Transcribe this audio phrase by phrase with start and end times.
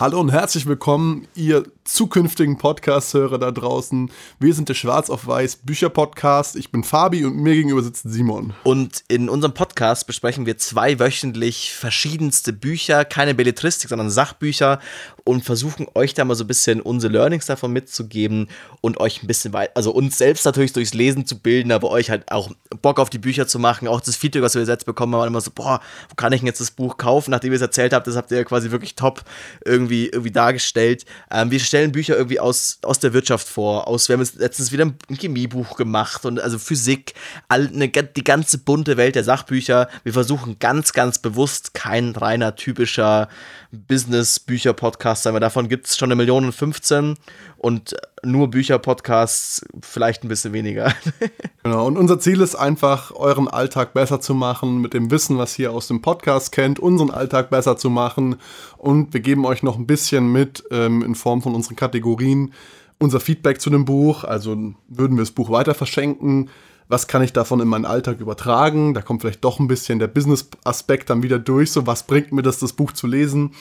[0.00, 4.10] Hallo und herzlich willkommen, ihr zukünftigen Podcast-Hörer da draußen.
[4.38, 6.56] Wir sind der Schwarz auf Weiß Bücher-Podcast.
[6.56, 8.54] Ich bin Fabi und mir gegenüber sitzt Simon.
[8.64, 14.80] Und in unserem Podcast besprechen wir zwei wöchentlich verschiedenste Bücher, keine Belletristik, sondern Sachbücher
[15.30, 18.48] und versuchen euch da mal so ein bisschen unsere Learnings davon mitzugeben
[18.80, 22.10] und euch ein bisschen weit, also uns selbst natürlich durchs Lesen zu bilden, aber euch
[22.10, 22.50] halt auch
[22.82, 23.86] Bock auf die Bücher zu machen.
[23.86, 26.48] Auch das Feedback, was wir jetzt bekommen haben, immer so, boah, wo kann ich denn
[26.48, 27.30] jetzt das Buch kaufen?
[27.30, 29.22] Nachdem ihr es erzählt habt, das habt ihr quasi wirklich top
[29.64, 31.04] irgendwie, irgendwie dargestellt.
[31.30, 33.86] Ähm, wir stellen Bücher irgendwie aus, aus der Wirtschaft vor.
[33.86, 37.14] Aus, wir haben jetzt letztens wieder ein Chemiebuch gemacht und also Physik,
[37.46, 39.88] all, eine, die ganze bunte Welt der Sachbücher.
[40.02, 43.28] Wir versuchen ganz, ganz bewusst kein reiner typischer
[43.72, 47.16] Business-Bücher-Podcast sein, weil davon gibt es schon eine Million und 15
[47.58, 50.92] und nur Bücher-Podcasts vielleicht ein bisschen weniger.
[51.62, 55.58] genau, und unser Ziel ist einfach, euren Alltag besser zu machen, mit dem Wissen, was
[55.58, 58.36] ihr aus dem Podcast kennt, unseren Alltag besser zu machen.
[58.76, 62.52] Und wir geben euch noch ein bisschen mit ähm, in Form von unseren Kategorien
[62.98, 64.24] unser Feedback zu dem Buch.
[64.24, 64.50] Also
[64.88, 66.50] würden wir das Buch weiter verschenken?
[66.90, 68.94] was kann ich davon in meinen Alltag übertragen?
[68.94, 71.70] Da kommt vielleicht doch ein bisschen der Business-Aspekt dann wieder durch.
[71.70, 73.52] So, was bringt mir das, das Buch zu lesen?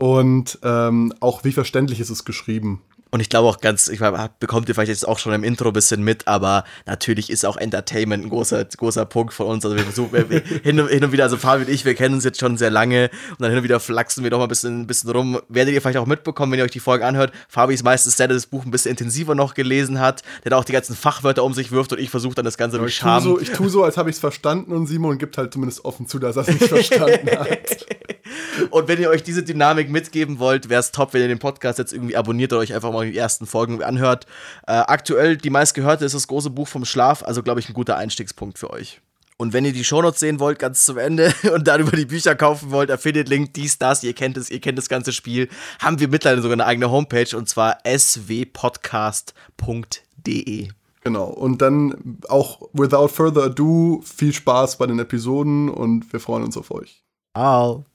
[0.00, 2.80] Und ähm, auch wie verständlich ist es geschrieben?
[3.10, 5.68] Und ich glaube auch ganz, ich meine, bekommt ihr vielleicht jetzt auch schon im Intro
[5.68, 9.64] ein bisschen mit, aber natürlich ist auch Entertainment ein großer, großer Punkt von uns.
[9.64, 12.14] Also wir versuchen wir, hin, und, hin und wieder, also Fabi und ich, wir kennen
[12.14, 14.48] uns jetzt schon sehr lange und dann hin und wieder flachsen wir doch mal ein
[14.48, 15.40] bisschen, ein bisschen rum.
[15.48, 17.32] Werdet ihr vielleicht auch mitbekommen, wenn ihr euch die Folge anhört.
[17.48, 20.56] Fabi ist meistens der, der das Buch ein bisschen intensiver noch gelesen hat, der da
[20.56, 23.24] auch die ganzen Fachwörter um sich wirft und ich versuche dann das Ganze Charme.
[23.24, 26.06] So, ich tue so, als habe ich es verstanden und Simon gibt halt zumindest offen
[26.06, 27.86] zu, dass er es nicht verstanden hat.
[28.70, 31.78] Und wenn ihr euch diese Dynamik mitgeben wollt, wäre es top, wenn ihr den Podcast
[31.78, 34.26] jetzt irgendwie abonniert oder euch einfach mal die ersten Folgen anhört.
[34.66, 37.96] Äh, aktuell die meistgehörte ist das große Buch vom Schlaf, also glaube ich ein guter
[37.96, 39.00] Einstiegspunkt für euch.
[39.40, 42.72] Und wenn ihr die Shownotes sehen wollt, ganz zum Ende und darüber die Bücher kaufen
[42.72, 46.08] wollt, erfindet Link, dies, das, ihr kennt es, ihr kennt das ganze Spiel, haben wir
[46.08, 50.68] mittlerweile sogar eine eigene Homepage und zwar swpodcast.de.
[51.02, 56.44] Genau, und dann auch without further ado, viel Spaß bei den Episoden und wir freuen
[56.44, 57.02] uns auf euch.
[57.34, 57.86] Ciao.